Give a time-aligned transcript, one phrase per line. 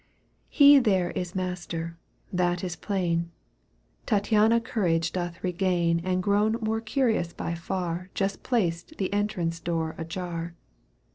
[0.49, 1.95] He there is master—
[2.33, 3.29] that is plain;
[4.07, 9.93] Tattiana courage doth regain And grown more curious by far Just placed the entrance door
[9.99, 10.55] ajar.